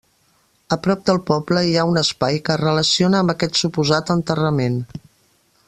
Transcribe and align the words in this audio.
A 0.75 0.77
prop 0.85 1.03
del 1.09 1.19
poble 1.27 1.63
hi 1.67 1.75
ha 1.77 1.83
un 1.91 2.01
espai 2.01 2.39
que 2.47 2.55
es 2.55 2.61
relaciona 2.63 3.21
amb 3.25 3.35
aquest 3.35 3.61
suposat 3.61 4.11
enterrament. 4.19 4.85